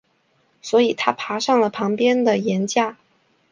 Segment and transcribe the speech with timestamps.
[0.63, 2.97] 所以他爬上了旁边的岩架。